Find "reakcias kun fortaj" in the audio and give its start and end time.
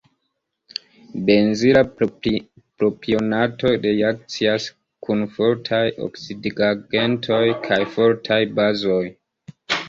3.83-5.83